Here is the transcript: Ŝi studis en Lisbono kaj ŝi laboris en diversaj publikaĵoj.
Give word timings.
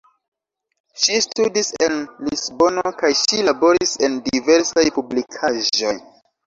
Ŝi 1.01 1.19
studis 1.25 1.69
en 1.87 1.99
Lisbono 2.31 2.87
kaj 3.03 3.13
ŝi 3.23 3.45
laboris 3.51 3.97
en 4.09 4.21
diversaj 4.31 4.91
publikaĵoj. 4.99 5.97